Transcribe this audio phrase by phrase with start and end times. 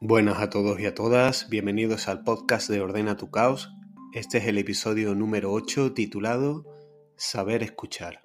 [0.00, 3.68] Buenas a todos y a todas, bienvenidos al podcast de Ordena tu Caos.
[4.12, 6.64] Este es el episodio número 8 titulado
[7.16, 8.22] Saber escuchar.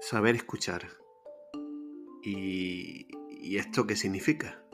[0.00, 0.88] Saber escuchar.
[2.24, 3.06] ¿Y,
[3.56, 4.64] esto qué significa?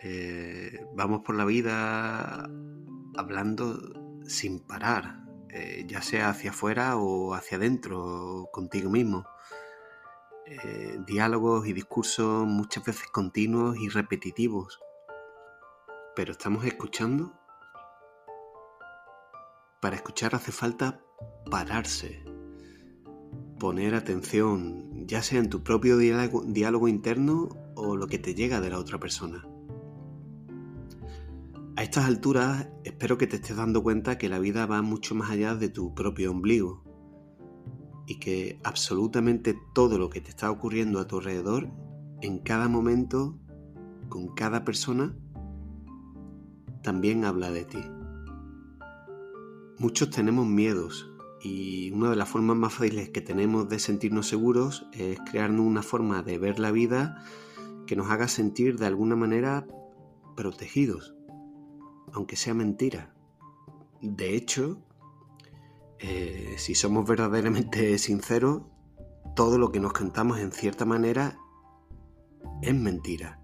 [0.00, 2.48] Eh, vamos por la vida
[3.16, 9.26] hablando sin parar, eh, ya sea hacia afuera o hacia adentro, contigo mismo
[10.46, 14.78] eh, diálogos y discursos muchas veces continuos y repetitivos.
[16.14, 17.32] Pero estamos escuchando.
[19.80, 21.00] Para escuchar hace falta
[21.50, 22.24] pararse,
[23.58, 28.60] poner atención, ya sea en tu propio diálogo, diálogo interno o lo que te llega
[28.60, 29.46] de la otra persona.
[31.76, 35.30] A estas alturas espero que te estés dando cuenta que la vida va mucho más
[35.30, 36.83] allá de tu propio ombligo
[38.06, 41.70] y que absolutamente todo lo que te está ocurriendo a tu alrededor,
[42.20, 43.38] en cada momento,
[44.08, 45.16] con cada persona,
[46.82, 47.80] también habla de ti.
[49.78, 51.10] Muchos tenemos miedos
[51.42, 55.82] y una de las formas más fáciles que tenemos de sentirnos seguros es crearnos una
[55.82, 57.22] forma de ver la vida
[57.86, 59.66] que nos haga sentir de alguna manera
[60.36, 61.14] protegidos,
[62.12, 63.14] aunque sea mentira.
[64.00, 64.80] De hecho,
[66.06, 68.62] eh, si somos verdaderamente sinceros,
[69.34, 71.38] todo lo que nos contamos en cierta manera
[72.60, 73.40] es mentira.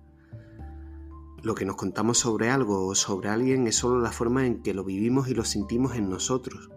[1.42, 4.74] Lo que nos contamos sobre algo o sobre alguien es solo la forma en que
[4.74, 6.70] lo vivimos y lo sentimos en nosotros.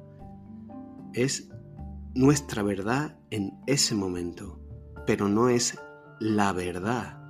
[1.13, 1.49] Es
[2.15, 4.61] nuestra verdad en ese momento,
[5.05, 5.77] pero no es
[6.21, 7.21] la verdad.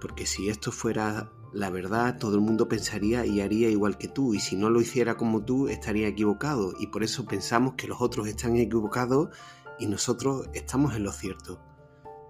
[0.00, 4.34] Porque si esto fuera la verdad todo el mundo pensaría y haría igual que tú,
[4.34, 8.00] y si no lo hiciera como tú estaría equivocado, y por eso pensamos que los
[8.00, 9.30] otros están equivocados
[9.78, 11.60] y nosotros estamos en lo cierto.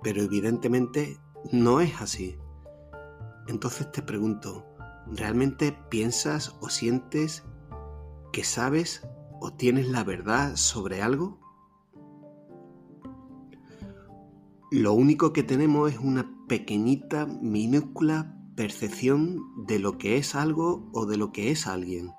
[0.02, 1.18] Pero evidentemente
[1.52, 2.38] no es así.
[3.48, 4.66] Entonces te pregunto,
[5.06, 7.44] ¿realmente piensas o sientes
[8.32, 9.06] que sabes
[9.40, 11.40] o tienes la verdad sobre algo?
[14.70, 19.38] Lo único que tenemos es una pequeñita, minúscula percepción
[19.68, 22.10] de lo que es algo o de lo que es alguien.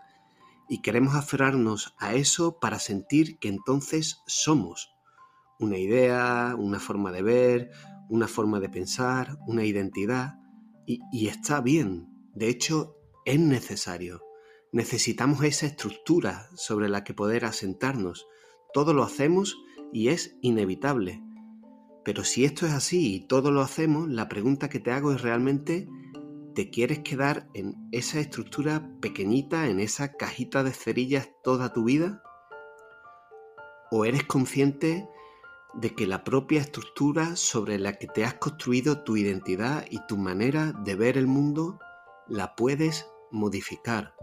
[0.69, 4.89] Y queremos aferrarnos a eso para sentir que entonces somos
[5.59, 7.71] una idea, una forma de ver,
[8.07, 10.35] una forma de pensar, una identidad.
[10.85, 12.95] Y, está bien, de hecho
[13.25, 14.21] es necesario.
[14.71, 18.27] Necesitamos esa estructura sobre la que poder asentarnos.
[18.73, 19.57] Todo lo hacemos
[19.91, 21.21] y es inevitable.
[22.05, 25.21] Pero si esto es así y todo lo hacemos, la pregunta que te hago es
[25.21, 25.89] realmente
[26.53, 32.23] te quieres quedar en esa estructura pequeñita, en esa cajita de cerillas toda tu vida?
[33.91, 35.07] ¿O eres consciente
[35.73, 40.17] de que la propia estructura sobre la que te has construido tu identidad y tu
[40.17, 41.79] manera de ver el mundo
[42.27, 44.15] la puedes modificar?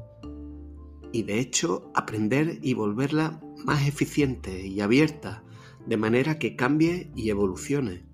[1.12, 5.43] Y de hecho aprender y volverla más eficiente y abierta,
[5.87, 8.04] de manera que cambie y evolucione.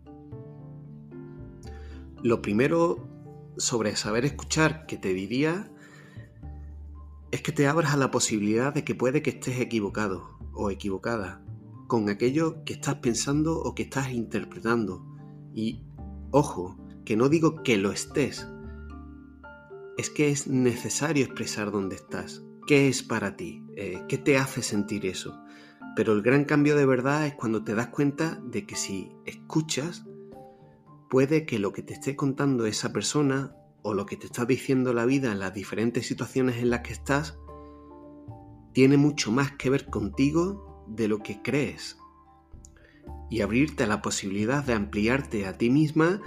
[2.22, 3.11] Lo primero
[3.56, 5.70] sobre saber escuchar que te diría
[7.30, 11.42] es que te abras a la posibilidad de que puede que estés equivocado o equivocada
[11.86, 15.04] con aquello que estás pensando o que estás interpretando.
[15.54, 15.82] Y
[16.30, 18.48] ojo, que no digo que lo estés,
[19.96, 24.62] es que es necesario expresar dónde estás, qué es para ti, eh, qué te hace
[24.62, 25.38] sentir eso.
[25.96, 30.04] Pero el gran cambio de verdad es cuando te das cuenta de que si escuchas,
[31.12, 34.94] puede que lo que te esté contando esa persona o lo que te está diciendo
[34.94, 37.38] la vida en las diferentes situaciones en las que estás
[38.72, 41.98] tiene mucho más que ver contigo de lo que crees.
[43.28, 46.22] Y abrirte a la posibilidad de ampliarte a ti misma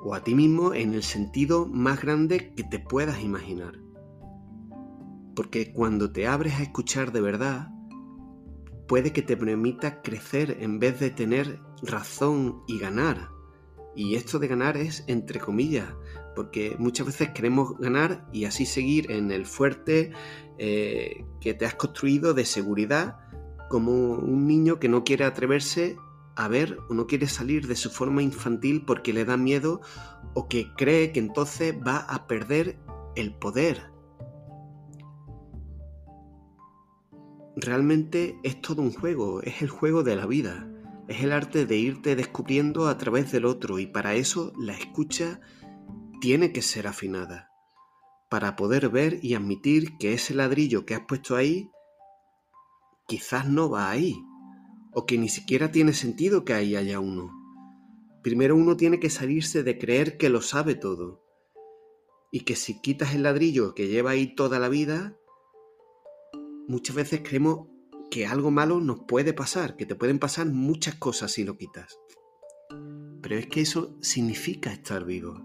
[0.00, 3.80] o a ti mismo en el sentido más grande que te puedas imaginar.
[5.34, 7.72] Porque cuando te abres a escuchar de verdad,
[8.86, 13.39] puede que te permita crecer en vez de tener razón y ganar
[13.94, 15.88] y esto de ganar es entre comillas,
[16.34, 20.12] porque muchas veces queremos ganar y así seguir en el fuerte
[20.58, 23.18] eh, que te has construido de seguridad,
[23.68, 25.96] como un niño que no quiere atreverse
[26.36, 29.80] a ver o no quiere salir de su forma infantil porque le da miedo
[30.34, 32.78] o que cree que entonces va a perder
[33.16, 33.90] el poder.
[37.56, 40.66] Realmente es todo un juego, es el juego de la vida.
[41.10, 45.40] Es el arte de irte descubriendo a través del otro y para eso la escucha
[46.20, 47.50] tiene que ser afinada.
[48.28, 51.68] Para poder ver y admitir que ese ladrillo que has puesto ahí
[53.08, 54.22] quizás no va ahí
[54.92, 57.32] o que ni siquiera tiene sentido que ahí haya uno.
[58.22, 61.24] Primero uno tiene que salirse de creer que lo sabe todo
[62.30, 65.18] y que si quitas el ladrillo que lleva ahí toda la vida,
[66.68, 67.66] muchas veces creemos
[68.10, 71.98] que algo malo nos puede pasar, que te pueden pasar muchas cosas si lo quitas.
[73.22, 75.40] Pero es que eso significa estar vivo.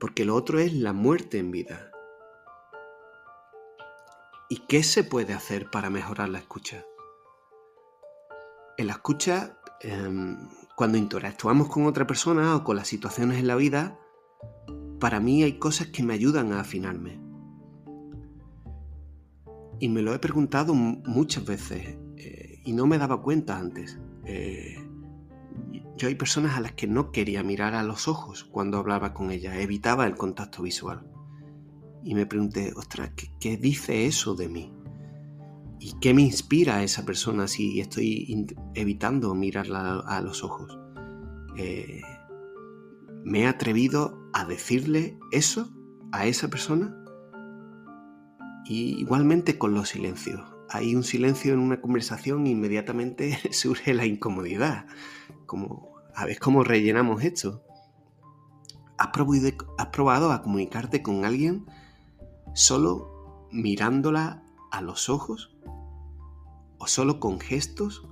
[0.00, 1.90] Porque lo otro es la muerte en vida.
[4.48, 6.84] ¿Y qué se puede hacer para mejorar la escucha?
[8.78, 13.56] En la escucha, em, cuando interactuamos con otra persona o con las situaciones en la
[13.56, 13.98] vida,
[15.00, 17.25] para mí hay cosas que me ayudan a afinarme.
[19.78, 23.98] Y me lo he preguntado muchas veces eh, y no me daba cuenta antes.
[24.24, 24.76] Eh,
[25.96, 29.30] yo hay personas a las que no quería mirar a los ojos cuando hablaba con
[29.30, 31.06] ellas, evitaba el contacto visual.
[32.04, 34.72] Y me pregunté, ostras, ¿qué, dice eso de mí?
[35.78, 40.78] ¿Y qué me inspira a esa persona si estoy evitando mirarla a los ojos?
[41.56, 42.00] Eh,
[43.24, 45.68] ¿Me he atrevido a decirle eso
[46.12, 47.05] a esa persona?
[48.68, 50.40] Y igualmente con los silencios.
[50.68, 54.86] Hay un silencio en una conversación e inmediatamente surge la incomodidad.
[55.46, 57.62] Como, a ver cómo rellenamos esto.
[58.98, 59.48] ¿Has probado,
[59.78, 61.66] ¿Has probado a comunicarte con alguien
[62.54, 64.42] solo mirándola
[64.72, 65.56] a los ojos?
[66.78, 68.08] ¿O solo con gestos?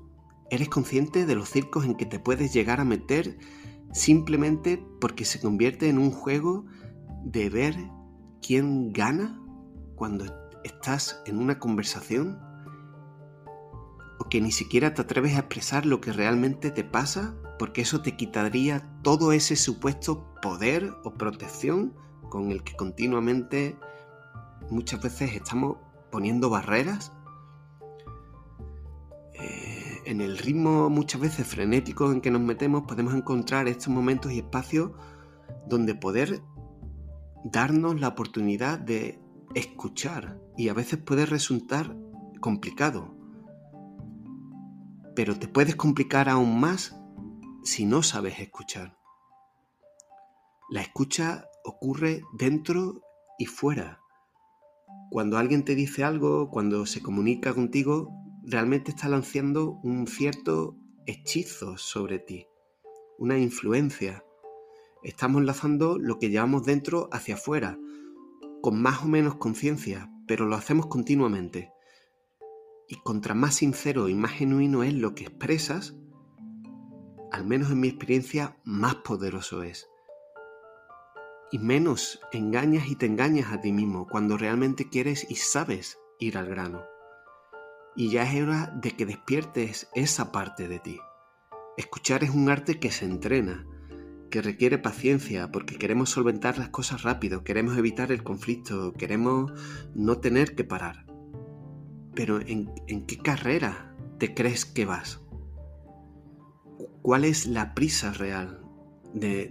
[0.51, 3.39] ¿Eres consciente de los circos en que te puedes llegar a meter
[3.93, 6.67] simplemente porque se convierte en un juego
[7.25, 7.77] de ver
[8.43, 9.41] quién gana
[9.95, 12.41] cuando estás en una conversación
[14.19, 18.03] o que ni siquiera te atreves a expresar lo que realmente te pasa porque eso
[18.03, 21.95] te quitaría todo ese supuesto poder o protección
[22.29, 23.79] con el que continuamente
[24.71, 25.77] muchas veces estamos
[26.11, 27.13] poniendo barreras
[30.05, 34.39] en el ritmo muchas veces frenético en que nos metemos podemos encontrar estos momentos y
[34.39, 34.93] espacios
[35.67, 36.43] donde poder
[37.45, 39.19] darnos la oportunidad de
[39.55, 41.97] escuchar y a veces puede resultar
[42.41, 43.15] complicado.
[45.15, 46.97] Pero te puedes complicar aún más
[47.63, 48.99] si no sabes escuchar.
[50.71, 53.03] La escucha ocurre dentro
[53.39, 54.01] y fuera.
[55.11, 58.11] Cuando alguien te dice algo, cuando se comunica contigo,
[58.43, 60.77] realmente está lanzando un cierto
[61.07, 62.47] hechizo sobre ti,
[63.19, 64.25] una influencia.
[65.03, 67.79] Estamos lanzando lo que llevamos dentro hacia afuera,
[68.65, 71.71] con más o menos conciencia, pero lo hacemos continuamente.
[72.89, 75.95] Y contra más sincero y más genuino es lo que expresas,
[77.31, 79.87] al menos en mi experiencia, más poderoso es.
[81.53, 86.39] Y menos engañas y te engañas a ti mismo cuando realmente quieres y sabes ir
[86.39, 86.87] al grano.
[87.95, 90.99] Y ya es hora de que despiertes esa parte de ti.
[91.77, 93.67] Escuchar es un arte que se entrena,
[94.31, 99.53] que requiere paciencia porque queremos solventar las cosas rápido, queremos evitar el conflicto, queremos
[99.95, 101.07] no tener que parar.
[102.15, 102.69] Pero ¿en,
[103.07, 105.21] qué carrera te crees que vas?
[107.03, 108.61] ¿Cuál es la prisa real
[109.13, 109.51] de,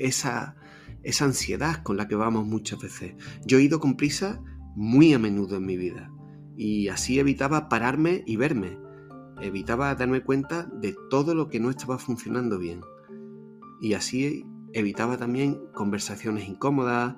[0.00, 0.56] esa,
[1.02, 3.14] esa ansiedad con la que vamos muchas veces?
[3.44, 4.42] Yo he ido con prisa
[4.74, 6.10] muy a menudo en mi vida
[6.56, 8.78] y así evitaba pararme y verme,
[9.40, 12.80] evitaba darme cuenta de todo lo que no estaba funcionando bien
[13.82, 17.16] y así evitaba también conversaciones incómodas,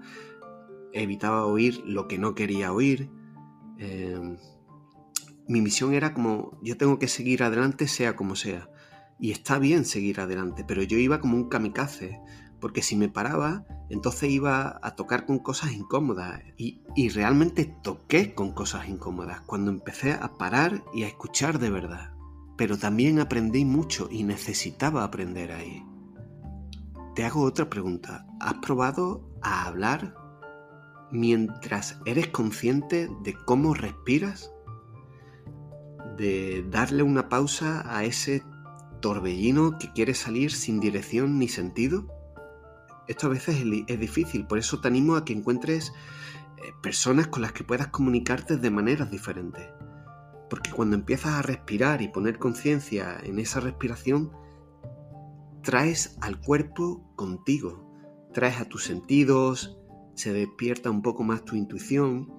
[0.95, 3.11] evitaba oír lo que no quería oír.
[3.79, 4.39] Em,
[5.47, 8.71] mi misión era como yo tengo que seguir adelante sea como sea.
[9.21, 12.19] Y está bien seguir adelante, pero yo iba como un kamikaze,
[12.61, 16.41] porque si me paraba, entonces iba a tocar con cosas incómodas.
[16.57, 16.81] Y,
[17.11, 22.15] realmente toqué con cosas incómodas cuando empecé a parar y a escuchar de verdad.
[22.57, 25.83] Pero también aprendí mucho y necesitaba aprender ahí.
[27.15, 28.27] Te hago otra pregunta.
[28.41, 30.15] ¿Has probado a hablar
[31.11, 34.53] mientras eres consciente de cómo respiras?
[36.17, 38.43] De darle una pausa a ese
[39.01, 42.09] torbellino que quiere salir sin dirección ni sentido?
[43.07, 43.57] esto a veces
[43.87, 45.93] es, difícil, por eso te animo a que encuentres
[46.57, 49.67] eh, personas con las que puedas comunicarte de maneras diferentes.
[50.49, 54.33] Porque cuando empiezas a respirar y poner conciencia en esa respiración,
[55.65, 57.91] traes al cuerpo contigo,
[58.33, 59.77] traes a tus sentidos,
[60.15, 62.33] se despierta un poco más tu intuición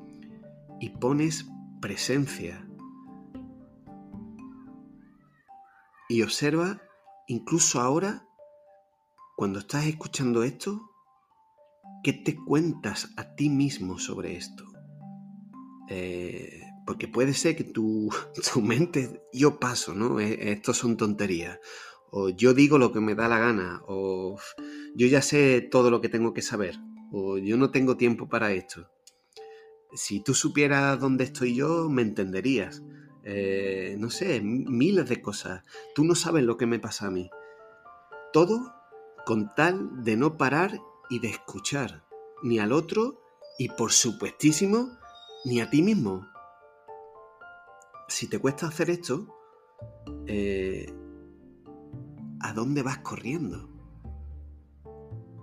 [0.80, 1.46] y pones
[1.82, 2.66] presencia.
[6.08, 6.82] Y observa,
[7.28, 8.28] incluso ahora,
[9.36, 10.92] cuando estás escuchando esto,
[12.04, 14.66] ¿qué te cuentas a ti mismo sobre esto?
[15.90, 18.10] Eh, porque puede ser que tu,
[18.54, 20.20] tu, mente, yo paso, ¿no?
[20.20, 21.60] Eh, estos son tonterías.
[22.18, 24.40] O yo digo lo que me da la gana, o
[24.96, 26.80] yo ya sé todo lo que tengo que saber,
[27.12, 28.90] o yo no tengo tiempo para esto.
[29.94, 32.82] Si tú supieras dónde estoy yo, me entenderías.
[33.26, 35.64] Eh, no sé, miles de cosas.
[35.94, 37.30] Tú no sabes lo que me pasa a mí.
[38.32, 38.74] Todo
[39.26, 40.80] con tal de no parar
[41.10, 42.06] y de escuchar,
[42.44, 43.20] ni al otro
[43.60, 44.98] y por supuestísimo,
[45.44, 46.26] ni a ti mismo.
[48.08, 49.28] Si te cuesta hacer esto,
[50.28, 50.94] eh,
[52.46, 53.68] ¿a dónde vas corriendo?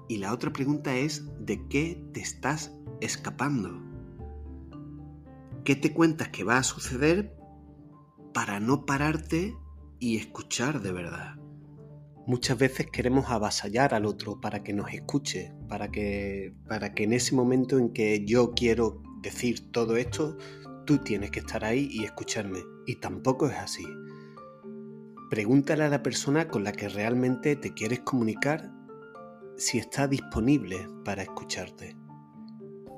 [0.08, 3.82] Y la otra pregunta es, ¿de qué te estás escapando?
[5.64, 7.36] ¿Qué te cuentas que va a suceder
[8.32, 9.56] para no pararte
[9.98, 11.34] y escuchar de verdad?
[12.24, 17.14] Muchas veces queremos avasallar al otro para que nos escuche, para que, para que en
[17.14, 20.36] ese momento en que yo quiero decir todo esto,
[20.86, 22.60] tú tienes que estar ahí y escucharme.
[22.86, 23.84] Y tampoco es así.
[25.32, 28.70] Pregúntale a la persona con la que realmente te quieres comunicar
[29.56, 31.96] si está disponible para escucharte.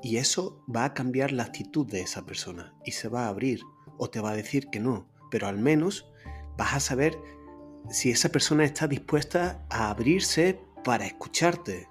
[0.02, 3.60] Y eso va a cambiar la actitud de esa persona y se va a abrir
[3.98, 6.10] o te va a decir que no, pero al menos
[6.58, 7.16] vas a saber
[7.88, 11.88] si esa persona está dispuesta a abrirse para escucharte.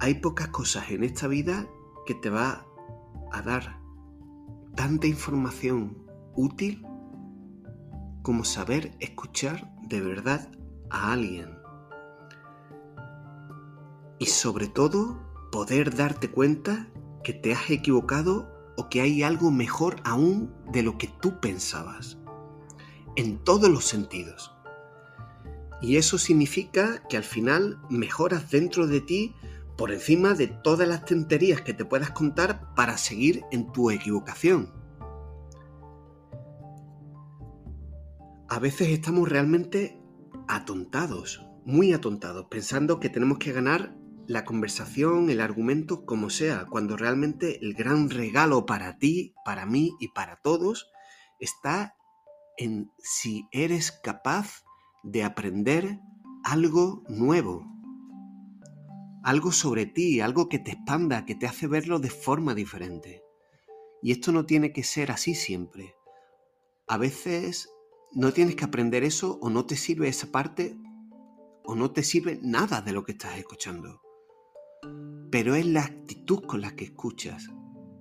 [0.00, 1.68] Hay pocas cosas en esta vida
[2.06, 2.66] que te va
[3.32, 3.78] a dar
[4.76, 6.87] tanta información útil
[8.22, 10.50] como saber escuchar de verdad
[10.90, 11.58] a alguien.
[14.18, 15.20] Y sobre todo,
[15.52, 16.88] poder darte cuenta
[17.22, 22.18] que te has equivocado o que hay algo mejor aún de lo que tú pensabas.
[23.16, 24.54] En todos los sentidos.
[25.80, 29.34] Y eso significa que al final mejoras dentro de ti
[29.76, 34.77] por encima de todas las tonterías que te puedas contar para seguir en tu equivocación.
[38.58, 40.02] A veces estamos realmente
[40.48, 43.94] atontados, muy atontados, pensando que tenemos que ganar
[44.26, 49.94] la conversación, el argumento, como sea, cuando realmente el gran regalo para ti, para mí
[50.00, 50.90] y para todos
[51.38, 51.94] está
[52.56, 54.64] en si eres capaz
[55.04, 56.00] de aprender
[56.42, 57.64] algo nuevo,
[59.22, 63.22] algo sobre ti, algo que te expanda, que te hace verlo de forma diferente.
[64.02, 65.94] Y esto no tiene que ser así siempre.
[66.88, 67.68] A veces
[68.12, 70.78] no tienes que aprender eso o no te sirve esa parte
[71.64, 74.00] o no te sirve nada de lo que estás escuchando.
[75.30, 77.48] Pero es la actitud con la que escuchas.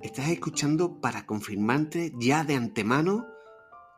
[0.01, 3.27] Estás escuchando para confirmarte ya de antemano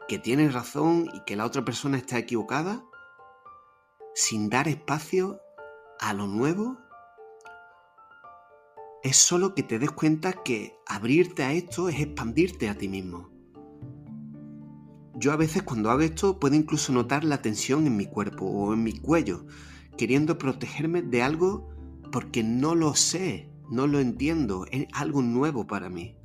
[0.07, 2.83] que tienes razón y que la otra persona está equivocada,
[4.15, 5.39] sin dar espacio
[5.99, 6.79] a lo nuevo.
[9.03, 13.38] Es solo que te des cuenta que abrirte a esto es expandirte a ti mismo.
[15.19, 18.73] Yo a veces cuando hago esto puedo incluso notar la tensión en mi cuerpo o
[18.73, 19.45] en mi cuello,
[19.97, 21.67] queriendo protegerme de algo
[22.09, 26.15] porque no lo sé, no lo entiendo, es algo nuevo para mí,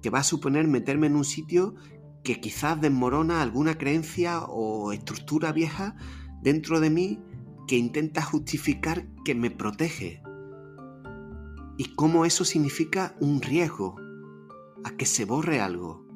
[0.00, 1.74] que va a suponer meterme en un sitio
[2.24, 5.94] que quizás desmorona alguna creencia o estructura vieja
[6.42, 7.20] dentro de mí
[7.68, 10.22] que intenta justificar que me protege.
[11.76, 13.96] Y cómo eso significa un riesgo
[14.84, 16.09] a que se borre algo,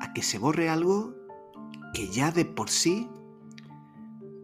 [0.00, 1.14] a que se borre algo
[1.94, 3.08] que ya de por sí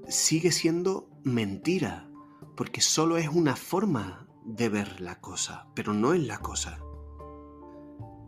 [0.08, 2.10] sigue siendo mentira,
[2.56, 6.78] porque solo es una forma de ver la cosa, pero no es la cosa.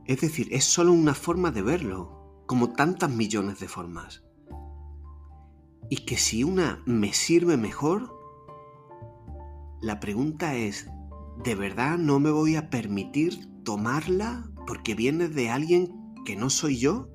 [0.07, 4.25] Es decir, es solo una forma de verlo, como tantas millones de formas.
[5.91, 8.17] Y que si una me sirve mejor,
[9.83, 10.89] la pregunta es,
[11.45, 16.79] ¿de verdad no me voy a permitir tomarla porque viene de alguien que no soy
[16.79, 17.09] yo?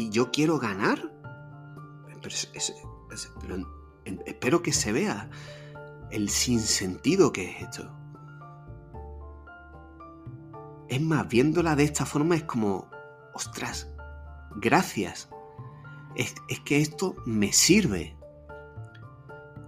[0.00, 1.12] Y yo quiero ganar.
[2.22, 3.64] Pero,
[4.24, 5.30] espero que se vea
[6.10, 7.90] el sinsentido que es esto.
[10.88, 12.90] Es más, viéndola de esta forma es como,
[13.34, 13.90] ostras,
[14.56, 15.28] gracias.
[16.16, 18.16] Es, es que esto me sirve.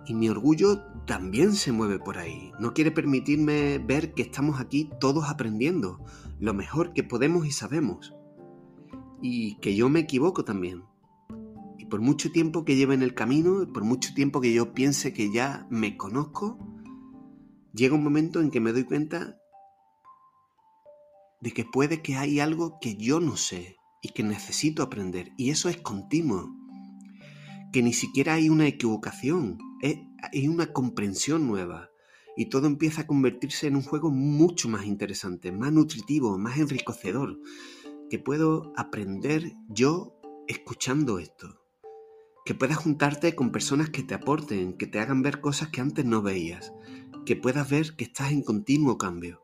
[0.06, 2.52] Y mi orgullo también se mueve por ahí.
[2.58, 6.00] No quiere permitirme ver que estamos aquí todos aprendiendo
[6.40, 8.14] lo mejor que podemos y sabemos
[9.22, 10.82] y que yo me equivoco también.
[11.78, 15.14] Y por mucho tiempo que lleve en el camino, por mucho tiempo que yo piense
[15.14, 16.58] que ya me conozco,
[17.72, 19.38] llega un momento en que me doy cuenta
[21.40, 25.32] de que puede que hay algo que yo no sé y que necesito aprender.
[25.36, 26.54] Y eso es continuo.
[27.72, 31.88] Que ni siquiera hay una equivocación, hay una comprensión nueva.
[32.36, 37.38] Y todo empieza a convertirse en un juego mucho más interesante, más nutritivo, más enriquecedor
[38.12, 41.64] que puedo aprender yo escuchando esto.
[42.44, 46.04] Que puedas juntarte con personas que te aporten, que te hagan ver cosas que antes
[46.04, 46.74] no veías,
[47.24, 49.40] que puedas ver que estás en continuo cambio.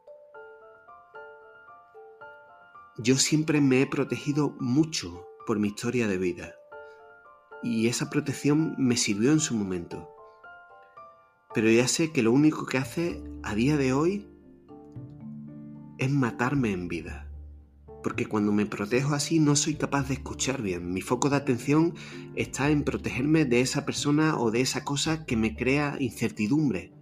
[2.98, 6.52] Yo siempre me he protegido mucho por mi historia de vida
[7.62, 10.10] y esa protección me sirvió en su momento.
[11.54, 14.28] Pero ya sé que lo único que hace a día de hoy
[15.96, 17.27] es matarme en vida.
[18.02, 20.92] Porque cuando me protejo así no soy capaz de escuchar bien.
[20.92, 21.94] Mi foco de atención
[22.36, 26.92] está en protegerme de esa persona o de esa cosa que me crea incertidumbre.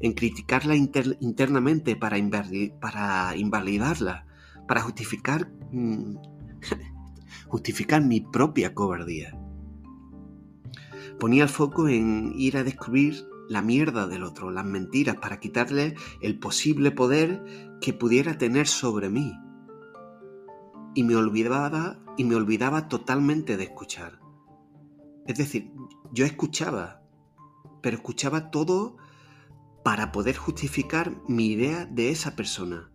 [0.00, 4.26] En criticarla internamente para, invalidarla.
[4.66, 6.16] Para justificar, mm,
[7.48, 9.38] justificar mi propia cobardía.
[11.20, 15.94] Ponía el foco en ir a descubrir la mierda del otro, las mentiras, para quitarle
[16.20, 17.44] el posible poder
[17.80, 19.32] que pudiera tener sobre mí.
[20.94, 24.20] Y me olvidaba y me olvidaba totalmente de escuchar.
[25.26, 25.72] Es decir,
[26.12, 27.02] yo escuchaba,
[27.80, 28.96] pero escuchaba todo
[29.84, 32.90] para poder justificar mi idea de esa persona.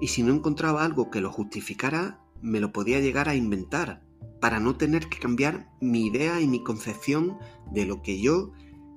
[0.00, 4.02] Y si no encontraba algo que lo justificara, me lo podía llegar a inventar,
[4.40, 7.38] para no tener que cambiar mi idea y mi concepción
[7.70, 8.52] de lo que yo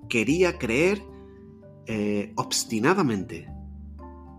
[0.09, 1.03] quería creer
[1.85, 3.50] eh, obstinadamente.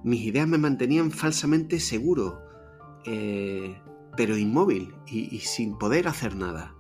[0.03, 2.41] Mis ideas me mantenían falsamente seguro,
[3.05, 3.81] eh,
[4.17, 6.75] pero inmóvil y, sin poder hacer nada.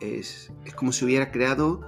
[0.00, 1.80] Es, como si hubiera creado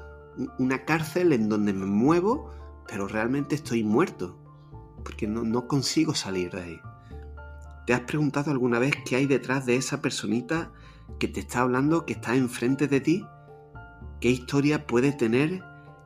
[0.58, 2.50] una cárcel en donde me muevo,
[2.88, 4.37] pero realmente estoy muerto,
[5.04, 6.80] porque no, no consigo salir de ahí.
[7.87, 10.73] ¿Te has preguntado alguna vez qué hay detrás de esa personita
[11.18, 13.26] que te está hablando, que está enfrente de ti?
[14.20, 15.62] ¿Qué historia puede tener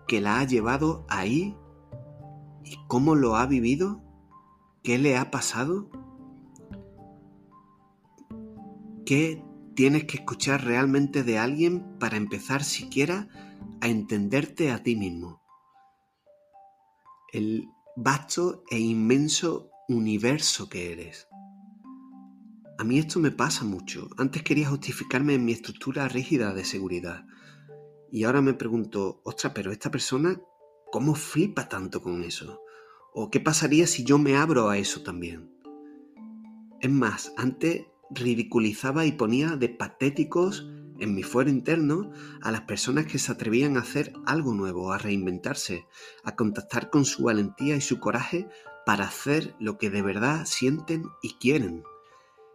[0.08, 1.56] que la ha llevado ahí
[2.64, 4.02] y cómo lo ha vivido,
[4.82, 5.88] qué le ha pasado,
[9.08, 9.42] qué
[9.74, 13.26] tienes que escuchar realmente de alguien para empezar siquiera
[13.80, 15.40] a entenderte a ti mismo.
[17.32, 21.26] El vasto e inmenso universo que eres.
[22.78, 24.10] A mí esto me pasa mucho.
[24.18, 27.24] Antes quería justificarme en mi estructura rígida de seguridad
[28.12, 30.38] y ahora me pregunto, ostras, pero esta persona,
[30.92, 32.60] ¿cómo flipa tanto con eso?
[33.14, 35.50] ¿O qué pasaría si yo me abro a eso también?
[36.82, 40.66] Es más, antes ridiculizaba y ponía de patéticos
[40.98, 42.10] en mi fuero interno
[42.42, 45.86] a las personas que se atrevían a hacer algo nuevo, a reinventarse,
[46.24, 48.48] a contactar con su valentía y su coraje
[48.84, 51.82] para hacer lo que de verdad sienten y quieren.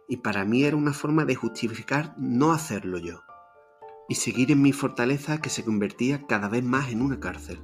[0.08, 3.22] Y para mí era una forma de justificar no hacerlo yo
[4.08, 7.60] y seguir en mi fortaleza que se convertía cada vez más en una cárcel.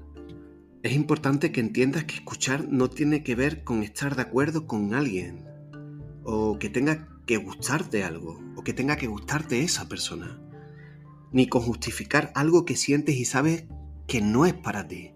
[0.82, 4.94] Es importante que entiendas que escuchar no tiene que ver con estar de acuerdo con
[4.94, 5.44] alguien,
[6.24, 10.40] o que tenga que gustarte algo, o que tenga que gustarte esa persona,
[11.30, 13.66] ni con justificar algo que sientes y sabes
[14.08, 15.12] que no es para ti.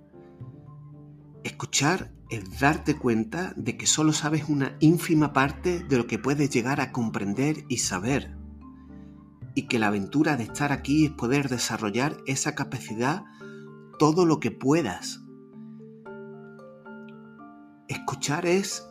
[1.42, 6.50] Escuchar es darte cuenta de que solo sabes una ínfima parte de lo que puedes
[6.50, 8.36] llegar a comprender y saber
[9.56, 13.24] y que la aventura de estar aquí es poder desarrollar esa capacidad
[13.98, 15.24] todo lo que puedas.
[17.88, 18.88] Escuchar es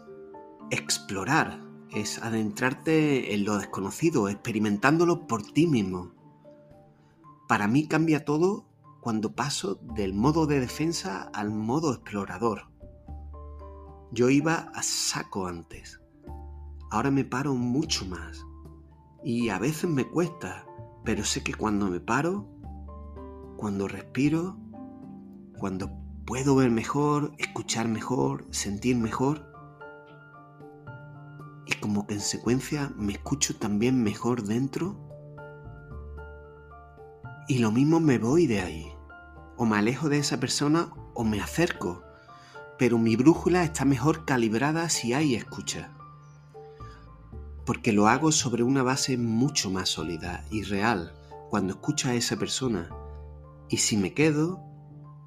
[0.71, 1.62] explorar,
[1.93, 6.11] es adentrarte en lo desconocido, experimentándolo por ti mismo.
[7.47, 8.65] Para mí cambia todo
[9.01, 12.69] cuando paso del modo de defensa al modo explorador.
[14.11, 15.99] Yo iba a saco antes.
[16.89, 18.45] Ahora me paro mucho más
[19.23, 20.65] y a veces me cuesta,
[21.03, 22.47] pero sé que cuando me paro,
[23.57, 24.57] cuando respiro,
[25.57, 25.91] cuando
[26.25, 29.52] puedo ver mejor, escuchar mejor, sentir mejor,
[31.83, 34.95] como consecuencia me escucho también mejor dentro,
[37.49, 38.93] y lo mismo me voy de ahí,
[39.57, 42.01] o me alejo de esa persona o me acerco,
[42.79, 45.91] pero mi brújula está mejor calibrada si hay escucha.
[47.65, 51.13] Porque lo hago sobre una base mucho más sólida y real
[51.49, 52.91] cuando escucho a esa persona.
[53.67, 54.63] Y si me quedo,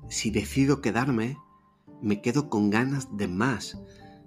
[0.09, 1.37] si decido quedarme,
[2.01, 3.77] me quedo con ganas de más,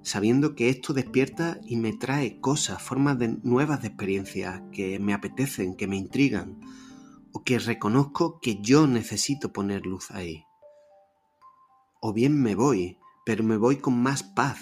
[0.01, 5.13] sabiendo que esto despierta y me trae cosas, formas de, nuevas de experiencia que me
[5.13, 6.59] apetecen, que me intrigan,
[7.31, 10.43] o que reconozco que yo necesito poner luz ahí.
[12.01, 14.59] O bien me voy, pero me voy con más paz,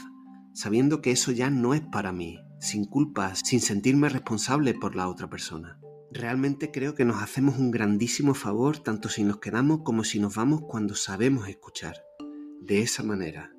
[0.54, 5.08] sabiendo que eso ya no es para mí, sin culpas, sin sentirme responsable por la
[5.08, 5.80] otra persona.
[6.12, 10.36] Realmente creo que nos hacemos un grandísimo favor tanto si nos quedamos como si nos
[10.36, 11.98] vamos cuando sabemos escuchar.
[12.62, 13.57] De esa manera.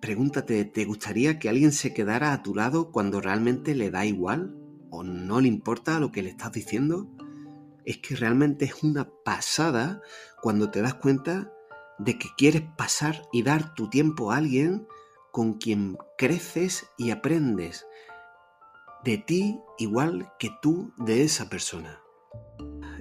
[0.00, 4.54] Pregúntate, ¿te gustaría que alguien se quedara a tu lado cuando realmente le da igual?
[4.90, 7.08] ¿O no le importa lo que le estás diciendo?
[7.88, 10.02] es que realmente es una pasada
[10.42, 11.50] cuando te das cuenta
[11.98, 14.86] de que quieres pasar y dar tu tiempo a alguien
[15.32, 17.86] con quien creces y aprendes
[19.04, 21.98] de ti igual que tú de esa persona.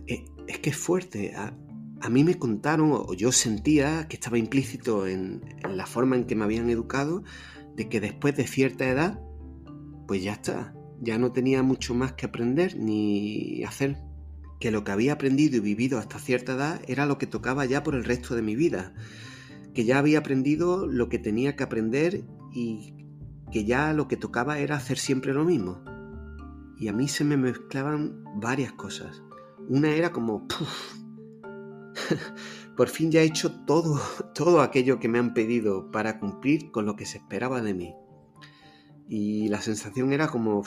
[0.07, 1.35] Eh, es que es fuerte.
[2.01, 6.35] A, mí me contaron, o yo sentía que estaba implícito en, la forma en que
[6.35, 7.23] me habían educado,
[7.75, 9.19] de que después de cierta edad,
[10.07, 13.97] pues ya está, ya no tenía mucho más que aprender ni hacer.
[14.59, 17.83] Que lo que había aprendido y vivido hasta cierta edad era lo que tocaba ya
[17.83, 18.93] por el resto de mi vida.
[19.75, 22.95] Que ya había aprendido lo que tenía que aprender y
[23.51, 25.83] que ya lo que tocaba era hacer siempre lo mismo.
[26.79, 29.21] Y a mí se me mezclaban varias cosas.
[29.69, 30.47] Una era como,
[32.77, 33.99] por fin ya he hecho todo,
[34.35, 37.95] todo aquello que me han pedido para cumplir con lo que se esperaba de mí.
[39.09, 40.63] Y la sensación era como,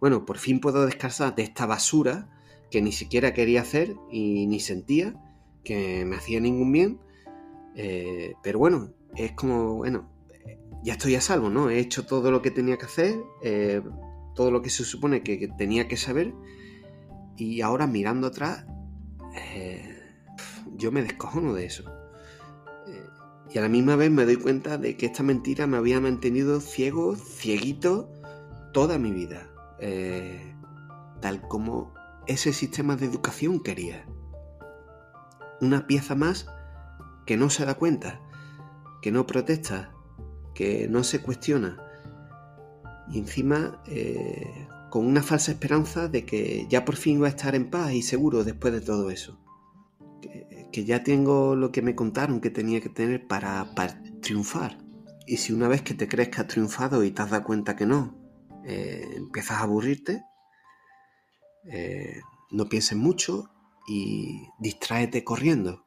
[0.00, 2.28] bueno, por fin puedo descansar de esta basura
[2.70, 5.14] que ni siquiera quería hacer y ni sentía
[5.64, 7.00] que me hacía ningún bien.
[7.74, 10.08] Eh, pero bueno, es como, bueno,
[10.84, 11.70] ya estoy a salvo, ¿no?
[11.70, 13.82] He hecho todo lo que tenía que hacer, eh,
[14.34, 16.34] todo lo que se supone que, tenía que saber,
[17.36, 18.66] y ahora mirando atrás,
[19.34, 19.93] eh,
[20.84, 21.84] yo me descojono de eso.
[22.86, 23.06] Eh,
[23.54, 26.60] y a la misma vez me doy cuenta de que esta mentira me había mantenido
[26.60, 28.10] ciego, cieguito,
[28.72, 29.50] toda mi vida.
[31.20, 31.94] tal como
[32.26, 34.06] ese sistema de educación quería.
[35.60, 36.46] Una pieza más
[37.26, 38.20] que no se da cuenta,
[39.02, 39.92] que no protesta,
[40.54, 41.78] que no se cuestiona.
[43.10, 47.54] Y encima eh, con una falsa esperanza de que ya por fin va a estar
[47.54, 49.38] en paz y seguro después de todo eso.
[50.74, 53.72] Que, ya tengo lo que me contaron que tenía que tener para,
[54.20, 54.78] triunfar.
[55.24, 57.76] Y si una vez que te crees que has triunfado y te has dado cuenta
[57.76, 58.18] que no,
[58.66, 60.24] eh, empiezas a aburrirte,
[61.70, 63.50] eh, no pienses mucho
[63.86, 65.86] y distráete corriendo.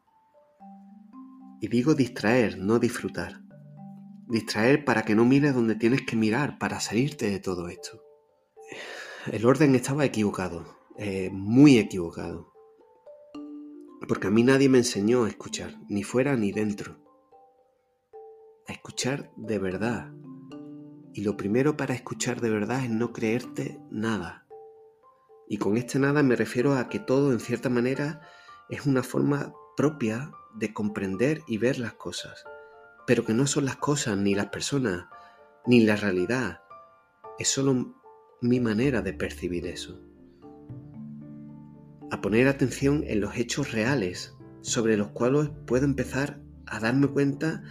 [1.60, 3.42] Y digo distraer, no disfrutar.
[4.30, 8.02] Distraer para que no mires donde tienes que mirar para salirte de todo esto.
[9.32, 12.57] El orden estaba equivocado, eh, muy equivocado.
[14.08, 16.98] Porque a mí nadie me enseñó a escuchar, ni fuera ni dentro.
[18.68, 20.12] A escuchar de verdad.
[21.14, 24.46] Y lo primero para escuchar de verdad es no creerte nada.
[25.48, 28.22] Y con este nada me refiero a que todo en cierta manera
[28.70, 32.44] es una forma propia de comprender y ver las cosas
[33.08, 35.08] pero que no son las cosas, ni las personas,
[35.66, 36.62] ni la realidad.
[37.40, 37.96] Es solo
[38.42, 39.98] mi manera de percibir eso.
[42.10, 47.64] A poner atención en los hechos reales sobre los cuales puedo empezar a darme cuenta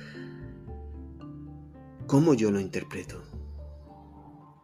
[2.06, 3.22] cómo yo lo interpreto.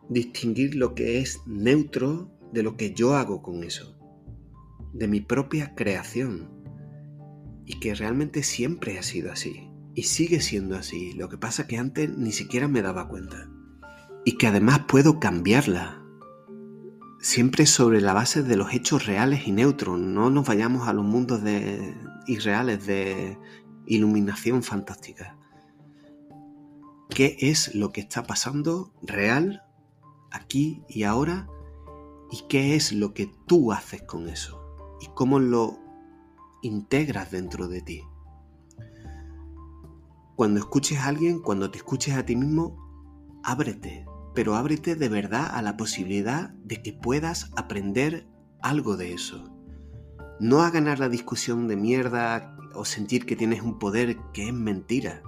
[0.08, 3.98] Distinguir lo que es neutro de lo que yo hago con eso,
[4.92, 6.50] de mi propia creación,
[7.64, 9.68] y que realmente siempre ha sido así.
[9.94, 11.12] Y sigue siendo así.
[11.12, 13.50] Lo que pasa que antes ni siquiera me daba cuenta.
[14.24, 16.01] Y que además puedo cambiarla.
[17.22, 19.96] Siempre sobre la base de los hechos reales y neutros.
[19.96, 23.38] No nos vayamos a los mundos de irreales de
[23.86, 25.38] iluminación fantástica.
[27.10, 29.62] ¿Qué es lo que está pasando real,
[30.32, 31.46] aquí y ahora?
[32.32, 34.60] ¿Y qué es lo que tú haces con eso?
[35.00, 35.78] ¿Y cómo lo
[36.60, 38.02] integras dentro de ti?
[40.34, 45.50] Cuando escuches a alguien, cuando te escuches a ti mismo, ábrete, pero ábrete de verdad
[45.52, 48.26] a la posibilidad de que puedas aprender
[48.60, 49.44] algo de eso.
[50.40, 54.54] No a ganar la discusión de mierda o sentir que tienes un poder que es
[54.54, 55.22] mentira.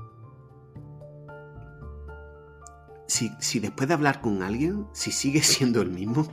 [3.07, 6.27] Si, después de hablar con alguien, si sigues siendo el mismo,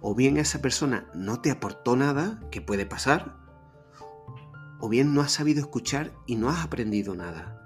[0.00, 3.36] o bien esa persona no te aportó nada, que puede pasar,
[4.78, 7.56] o bien no has sabido escuchar y no has aprendido nada.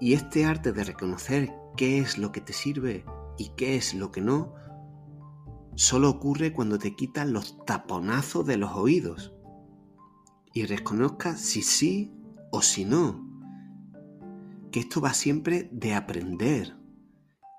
[0.00, 3.04] Y este arte de reconocer qué es lo que te sirve
[3.40, 4.52] y qué es lo que no,
[5.74, 9.32] solo ocurre cuando te quitan los taponazos de los oídos.
[10.52, 12.12] Y reconozcas si sí
[12.52, 13.26] o si no.
[14.70, 16.76] Que esto va siempre de aprender.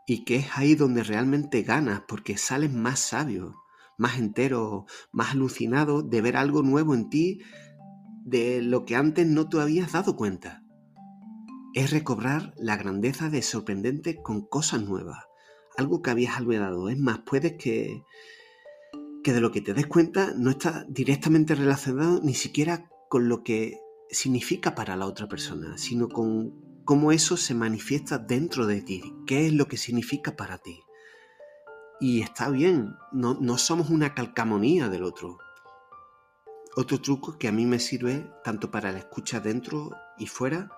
[0.06, 3.56] Y que es ahí donde realmente ganas porque sales más sabio,
[3.98, 7.42] más entero, más alucinado de ver algo nuevo en ti
[8.24, 10.64] de lo que antes no te habías dado cuenta.
[11.74, 15.31] Es recobrar la grandeza de sorprendente con cosas nuevas,
[15.78, 16.90] algo que habías olvidado.
[16.90, 18.04] Es más, puedes que,
[19.24, 23.44] que de lo que te des cuenta no está directamente relacionado ni siquiera con lo
[23.44, 23.80] que
[24.10, 29.48] significa para la otra persona, sino con cómo eso se manifiesta dentro de ti, qué
[29.48, 30.82] es lo que significa para ti.
[32.00, 35.38] Y está bien, no, no somos una calcamonía del otro.
[36.76, 40.72] otro truco que a mí me sirve tanto para la escucha dentro y fuera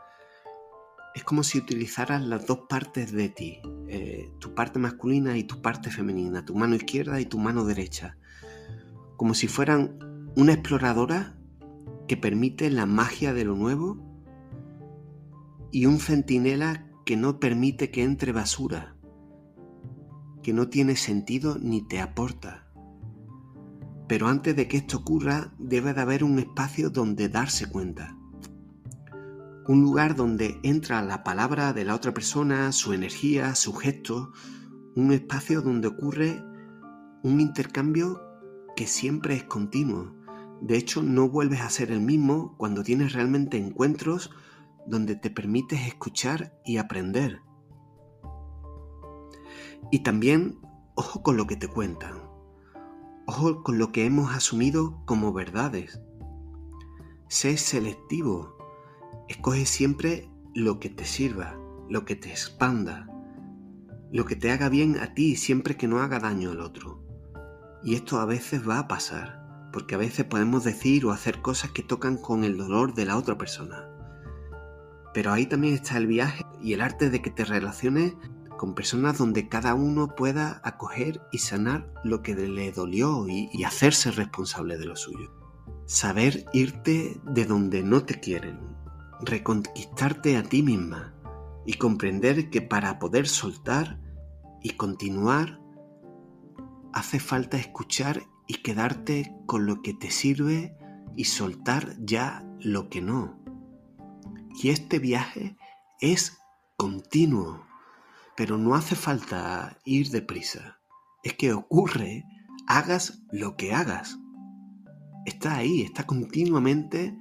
[1.13, 5.61] es como si utilizaras las dos partes de ti, eh, tu parte masculina y tu
[5.61, 8.17] parte femenina, tu mano izquierda y tu mano derecha,
[9.15, 9.99] como si fueran
[10.35, 11.37] una exploradora
[12.07, 13.97] que permite la magia de lo nuevo
[15.71, 18.95] y un centinela que no permite que entre basura,
[20.41, 22.67] que no tiene sentido ni te aporta.
[24.07, 28.17] Pero antes de que esto ocurra, debe de haber un espacio donde darse cuenta.
[29.65, 34.33] Un lugar donde entra la palabra de la otra persona, su energía, su gesto.
[34.95, 36.43] Un espacio donde ocurre
[37.23, 38.21] un intercambio
[38.75, 40.13] que siempre es continuo.
[40.61, 44.31] De hecho, no vuelves a ser el mismo cuando tienes realmente encuentros
[44.85, 47.41] donde te permites escuchar y aprender.
[49.91, 50.59] Y también,
[50.95, 52.21] ojo con lo que te cuentan.
[53.27, 56.01] Ojo con lo que hemos asumido como verdades.
[57.29, 58.62] Sé selectivo.
[59.27, 61.57] Escoge siempre lo que te sirva,
[61.89, 63.07] lo que te expanda,
[64.11, 67.03] lo que te haga bien a ti siempre que no haga daño al otro.
[67.83, 71.71] Y esto a veces va a pasar, porque a veces podemos decir o hacer cosas
[71.71, 73.89] que tocan con el dolor de la otra persona.
[75.13, 78.13] Pero ahí también está el viaje y el arte de que te relaciones
[78.57, 84.11] con personas donde cada uno pueda acoger y sanar lo que le dolió y, hacerse
[84.11, 85.31] responsable de lo suyo.
[85.85, 88.59] Saber irte de donde no te quieren,
[89.25, 91.13] reconquistarte a ti misma
[91.65, 93.99] y comprender que para poder soltar
[94.61, 95.59] y continuar
[96.93, 100.75] hace falta escuchar y quedarte con lo que te sirve
[101.15, 103.39] y soltar ya lo que no.
[104.61, 105.57] Y este viaje
[105.99, 106.37] es
[106.77, 107.65] continuo
[108.35, 110.79] pero no hace falta ir deprisa.
[111.23, 112.25] Es que ocurre,
[112.67, 114.17] hagas lo que hagas.
[115.25, 117.17] Está ahí, está continuamente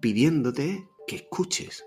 [0.00, 1.84] pidiéndote que escuches.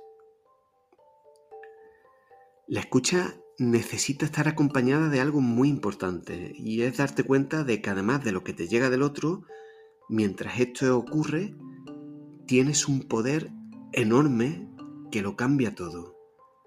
[2.68, 7.90] La escucha necesita estar acompañada de algo muy importante y es darte cuenta de que
[7.90, 9.44] además de lo que te llega del otro,
[10.10, 11.56] mientras esto ocurre,
[12.48, 13.50] tienes un poder
[13.94, 14.70] enorme
[15.10, 16.18] que lo cambia todo,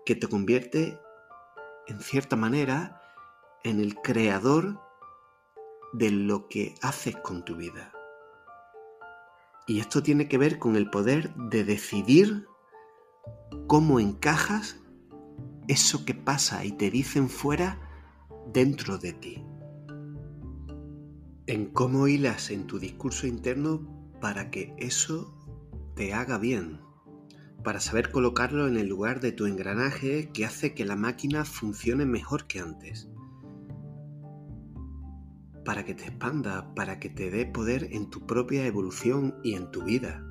[0.06, 0.98] que te convierte
[1.88, 3.02] en cierta manera,
[3.64, 4.80] en el creador
[5.92, 7.92] de lo que haces con tu vida.
[9.66, 12.46] Y esto tiene que ver con el poder de decidir
[13.66, 14.80] cómo encajas
[15.68, 17.80] eso que pasa y te dicen fuera
[18.52, 19.44] dentro de ti.
[21.46, 25.34] En cómo hilas en tu discurso interno para que eso
[25.94, 26.86] te haga bien
[27.66, 32.06] para saber colocarlo en el lugar de tu engranaje que hace que la máquina funcione
[32.06, 33.08] mejor que antes.
[35.66, 39.70] Para que te expanda, para que te dé poder en tu propia evolución y en
[39.72, 40.24] tu vida.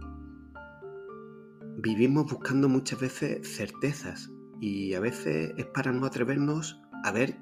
[1.77, 7.37] Vivimos buscando muchas veces certezas y a veces es para no atrevernos a ver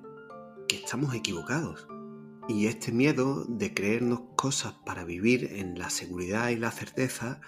[0.67, 1.87] que estamos equivocados.
[2.49, 7.39] Y este miedo de creernos cosas para vivir en la seguridad y la certeza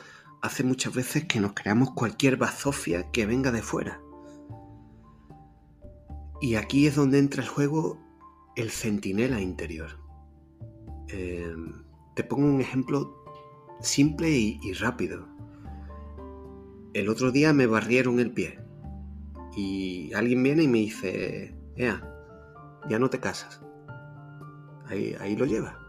[0.43, 3.99] hace muchas veces que nos creamos cualquier bazofia que venga de fuera.
[6.39, 7.99] Y aquí es donde entra el juego
[8.55, 10.05] el centinela interior.
[11.10, 11.84] Em,
[12.15, 13.24] te pongo un ejemplo
[13.82, 15.28] simple y, rápido.
[16.94, 18.60] El otro día me barrieron el pie
[19.56, 22.02] y alguien viene y me dice, Ea,
[22.89, 23.62] ya no te casas.
[24.88, 25.80] Ahí, lo lleva.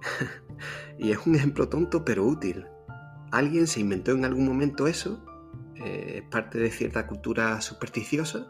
[0.98, 2.66] y es un ejemplo tonto pero útil
[3.30, 5.24] alguien se inventó en algún momento eso,
[5.76, 8.46] eh, es parte de cierta cultura supersticiosa,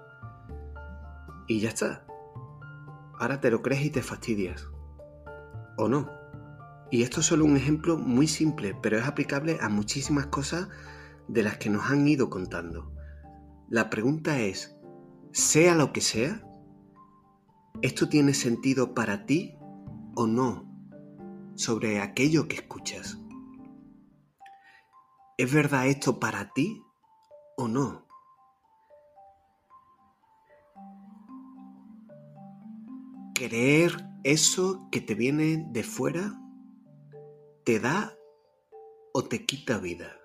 [1.47, 2.07] y ya está.
[3.19, 4.69] Ahora te lo crees y te fastidias.
[5.79, 6.11] ¿O no?
[6.91, 10.69] Y esto es solo un ejemplo muy simple, pero es aplicable a muchísimas cosas
[11.29, 12.93] de las que nos han ido contando.
[13.69, 14.77] La pregunta es,
[15.31, 16.43] sea lo que sea,
[17.81, 19.57] ¿esto tiene sentido para ti
[20.17, 20.67] o no
[21.55, 23.19] sobre aquello que escuchas?
[25.37, 26.83] ¿Es verdad esto para ti
[27.57, 28.07] o no?
[33.35, 36.39] ¿Creer eso que te viene de fuera
[37.65, 38.15] te da
[39.15, 40.21] o te quita vida?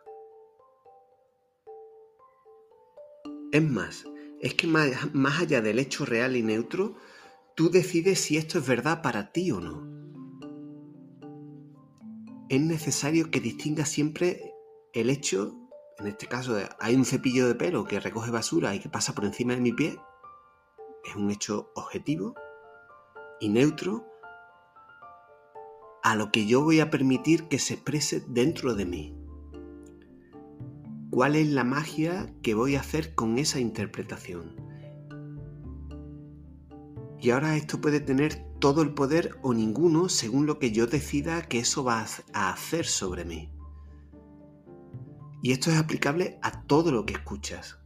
[3.53, 4.03] Es más,
[4.41, 6.95] es que más, más, allá del hecho real y neutro,
[7.55, 9.87] tú decides si esto es verdad para ti o no.
[12.49, 14.53] Es necesario que distingas siempre
[14.91, 15.55] el hecho,
[15.97, 19.23] en este caso, hay un cepillo de pelo que recoge basura y que pasa por
[19.23, 19.97] encima de mi pie,
[21.05, 22.35] es un hecho objetivo
[23.43, 24.05] y neutro,
[26.01, 29.17] a lo que yo voy a permitir que se exprese dentro de mí.
[31.09, 34.55] ¿Cuál es la magia que voy a hacer con esa interpretación?
[37.19, 41.41] Y ahora esto puede tener todo el poder o ninguno según lo que yo decida
[41.41, 43.51] que eso va a hacer sobre mí.
[45.41, 47.77] Y esto es aplicable a todo lo que escuchas.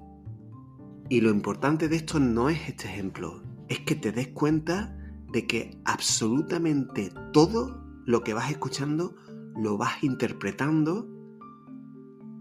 [1.10, 4.93] Y lo importante de esto no es este ejemplo, es que te des cuenta
[5.38, 9.15] de que absolutamente todo lo que vas escuchando
[9.56, 11.08] lo vas interpretando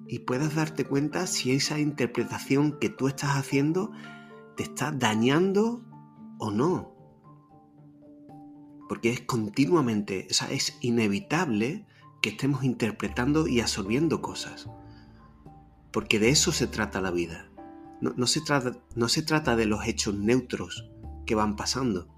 [0.08, 3.92] y puedas darte cuenta si esa interpretación que tú estás haciendo
[4.56, 5.84] te está dañando
[6.38, 6.96] o no.
[8.88, 11.86] Porque es continuamente, o sea, es inevitable
[12.22, 14.70] que estemos interpretando y absorbiendo cosas.
[15.92, 17.50] Porque de eso se trata la vida.
[18.00, 20.90] No, se trata, no se trata de los hechos neutros
[21.26, 22.15] que van pasando.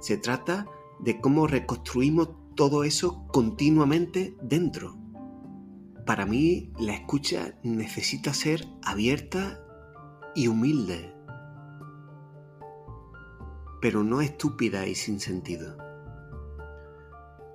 [0.00, 0.66] Se trata
[0.98, 5.00] de cómo reconstruimos todo eso continuamente dentro
[6.10, 9.60] para mí la escucha necesita ser abierta
[10.34, 11.14] y humilde,
[13.80, 15.76] pero no estúpida y sin sentido.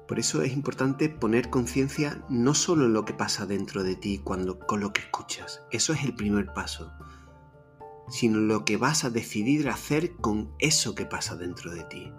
[0.07, 4.21] Por eso es importante poner conciencia no solo en lo que pasa dentro de ti
[4.23, 6.93] cuando, con lo que escuchas, eso es el primer paso,
[8.07, 12.13] sino lo que vas a decidir hacer con eso que pasa dentro de ti.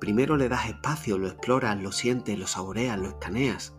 [0.00, 3.76] Primero le das espacio, lo exploras, lo sientes, lo saboreas, lo escaneas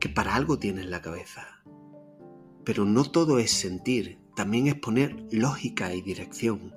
[0.00, 1.62] que para algo tienes la cabeza.
[2.64, 6.74] Pero no todo es sentir, también es poner lógica y dirección.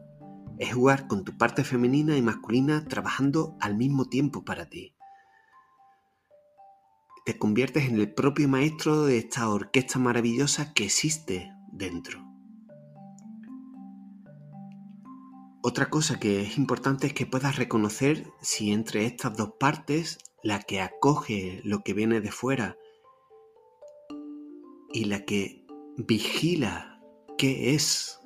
[0.59, 4.93] Es jugar con tu parte femenina y masculina trabajando al mismo tiempo para ti.
[7.25, 12.32] Te conviertes en el propio maestro de esta orquesta maravillosa que existe dentro.
[15.65, 20.59] Otra cosa que es importante es que puedas reconocer si entre estas dos partes, la
[20.59, 22.77] que acoge lo que viene de fuera
[24.91, 27.01] y la que vigila
[27.37, 28.19] qué es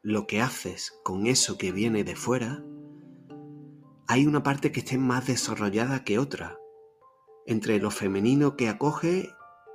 [0.00, 2.64] lo que haces con eso que viene de fuera,
[4.06, 6.56] hay una parte que esté más desarrollada que otra,
[7.46, 9.28] entre lo femenino que acoge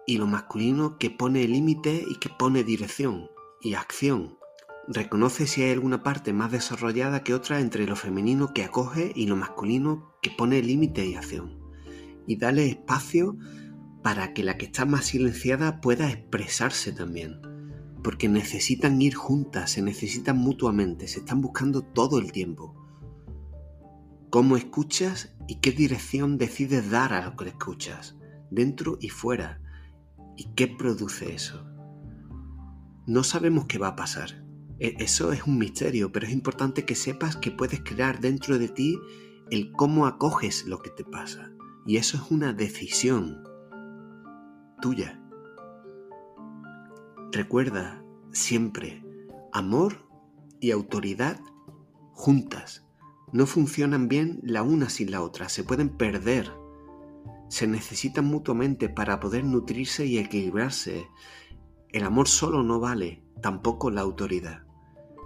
[0.08, 4.40] y lo masculino que pone límite y que pone dirección y acción.
[4.93, 9.25] Reconoce si hay alguna parte más desarrollada que otra entre lo femenino que acoge y
[9.25, 11.62] lo masculino que pone límite y acción.
[12.27, 13.38] Y dale espacio
[14.04, 17.39] para que la que está más silenciada pueda expresarse también.
[18.04, 22.75] Porque necesitan ir juntas, se necesitan mutuamente, se están buscando todo el tiempo.
[24.30, 28.17] ¿Cómo escuchas y qué dirección decides dar a lo que escuchas,
[28.49, 29.62] dentro y fuera?
[30.36, 31.65] ¿Y qué produce eso?
[33.08, 34.51] No sabemos qué va a pasar.
[34.82, 38.67] E, eso es un misterio, pero es importante que sepas que puedes crear dentro de
[38.67, 39.00] ti
[39.52, 41.52] el cómo acoges lo que te pasa.
[41.86, 43.44] Y eso es una decisión
[44.82, 45.22] tuya.
[47.32, 49.06] Recuerda siempre,
[49.54, 50.10] amor
[50.60, 51.39] y autoridad
[52.13, 52.84] juntas.
[53.32, 56.52] No funcionan bien la una sin la otra, se pueden perder.
[57.50, 61.08] Se necesitan mutuamente para poder nutrirse y equilibrarse.
[61.89, 64.71] El amor solo no vale, tampoco la autoridad.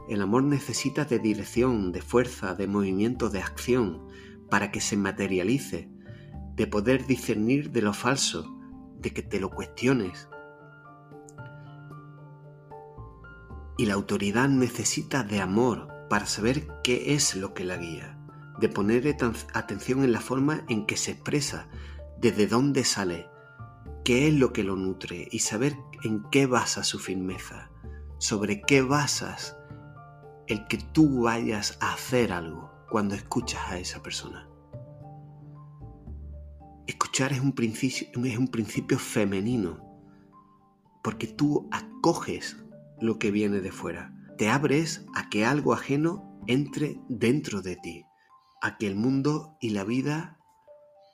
[0.07, 4.07] El amor necesita de dirección, de fuerza, de movimiento, de acción,
[4.49, 5.89] para que se materialice,
[6.55, 8.55] de poder discernir de lo falso,
[8.99, 10.29] de que te lo cuestiones.
[13.77, 18.17] Y la autoridad necesita de amor para saber qué es lo que la guía,
[18.59, 19.17] de poner
[19.53, 21.67] atención en la forma en que se expresa,
[22.19, 23.27] desde dónde sale,
[24.03, 27.71] qué es lo que lo nutre y saber en qué basa su firmeza,
[28.19, 29.54] sobre qué basas
[30.47, 34.47] el que tú vayas a hacer algo cuando escuchas a esa persona.
[36.87, 39.83] Escuchar es un principio, es un principio femenino,
[41.03, 42.57] porque tú acoges
[42.99, 44.13] lo que viene de fuera.
[44.37, 48.05] Te abres a que algo ajeno entre dentro de ti,
[48.61, 50.37] a que el mundo y la vida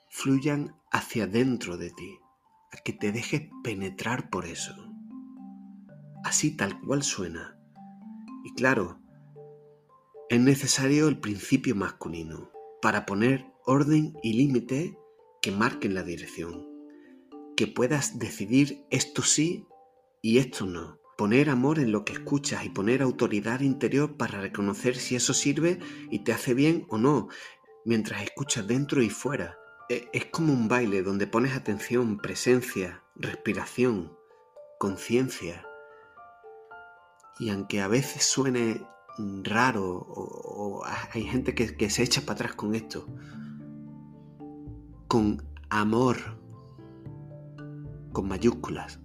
[0.10, 2.20] fluyan hacia dentro de ti,
[2.74, 4.76] a que te dejes penetrar por eso.
[6.26, 7.58] Así tal cual suena.
[8.44, 9.01] Y claro,
[10.32, 12.50] es necesario el principio masculino
[12.82, 14.98] para poner orden y límite
[15.42, 16.66] que marquen la dirección,
[17.58, 19.68] que puedas decidir esto sí
[20.22, 24.96] y esto no, poner amor en lo que escuchas y poner autoridad interior para reconocer
[24.96, 25.80] si eso sirve
[26.10, 27.28] y te hace bien o no,
[27.84, 29.58] mientras escuchas dentro y fuera.
[29.90, 34.16] E, es como un baile donde pones atención, presencia, respiración,
[34.80, 35.68] conciencia.
[37.38, 38.88] Y aunque a veces suene
[39.44, 40.84] raro o,
[41.14, 43.06] hay gente que, que se echa para atrás con esto,
[45.08, 46.18] con amor,
[48.14, 49.00] con mayúsculas.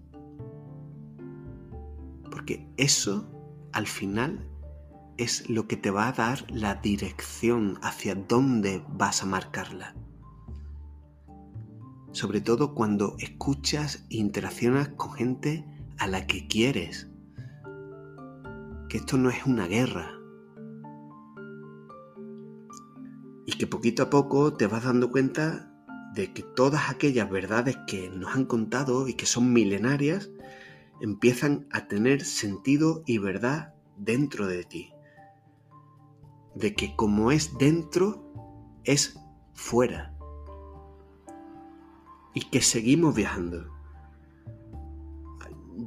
[2.30, 3.28] Porque eso,
[3.72, 4.46] al final,
[5.16, 9.94] es lo que te va a dar la dirección hacia dónde vas a marcarla.
[12.12, 15.64] Sobre todo cuando escuchas e interaccionas con gente
[15.98, 17.08] a la que quieres.
[18.88, 20.12] Que esto no es una guerra.
[23.46, 25.72] Y que poquito a poco te vas dando cuenta
[26.14, 30.30] de que todas aquellas verdades que nos han contado y que son milenarias
[31.00, 34.92] empiezan a tener sentido y verdad dentro de ti
[36.56, 38.32] de que como es dentro,
[38.84, 39.18] es
[39.52, 40.14] fuera.
[42.34, 43.70] Y que seguimos viajando.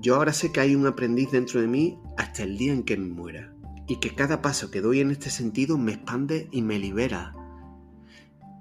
[0.01, 2.97] Yo ahora sé que hay un aprendiz dentro de mí hasta el día en que
[2.97, 3.55] me muera.
[3.87, 7.33] Y que cada paso que doy en este sentido me expande y me libera.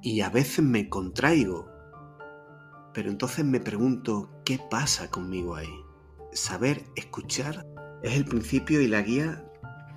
[0.00, 1.68] Y a veces me contraigo.
[2.94, 5.74] Pero entonces me pregunto, ¿qué pasa conmigo ahí?
[6.32, 7.66] Saber escuchar
[8.04, 9.44] es el principio y la guía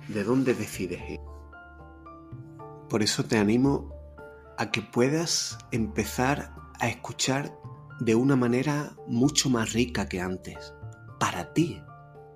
[0.08, 1.20] de dónde decides ir.
[2.90, 3.94] Por eso te animo
[4.58, 7.56] a que puedas empezar a escuchar
[8.00, 10.74] de una manera mucho más rica que antes.
[11.20, 11.80] Para ti.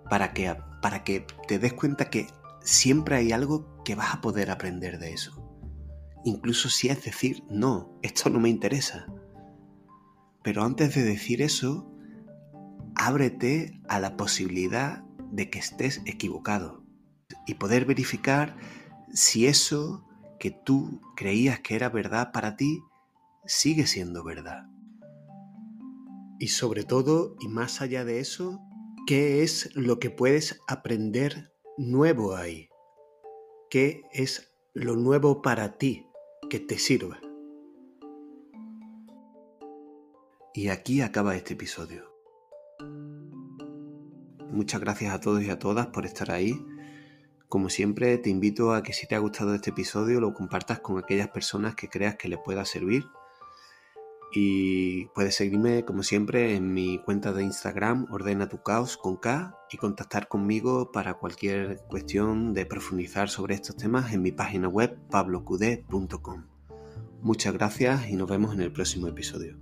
[0.08, 0.54] Para que,
[0.86, 2.28] para que te des cuenta que
[2.60, 5.32] siempre hay algo que vas a poder aprender de eso.
[6.24, 9.04] Incluso si es decir, no, esto no me interesa.
[10.44, 11.92] Pero antes de decir eso,
[12.94, 16.84] ábrete a la posibilidad de que estés equivocado
[17.48, 18.56] y poder verificar
[19.12, 20.06] si eso
[20.38, 22.80] que tú creías que era verdad para ti
[23.44, 24.68] sigue siendo verdad.
[26.38, 28.60] Y sobre todo, y más allá de eso,
[29.06, 32.68] ¿qué es lo que puedes aprender nuevo ahí?
[33.70, 36.06] ¿Qué es lo nuevo para ti
[36.50, 37.20] que te sirva?
[40.54, 42.12] Y aquí acaba este episodio.
[44.50, 46.54] Muchas gracias a todos y a todas por estar ahí
[47.48, 50.98] como siempre, te invito a que si te ha gustado este episodio lo compartas con
[50.98, 53.04] aquellas personas que creas que le pueda servir.
[54.32, 59.56] Y puedes seguirme, como siempre, en mi cuenta de Instagram, Ordena tu Caos con K,
[59.70, 64.98] y contactar conmigo para cualquier cuestión de profundizar sobre estos temas en mi página web
[65.10, 66.44] pabloqd.com.
[67.22, 69.56] Muchas gracias y nos vemos en el próximo episodio.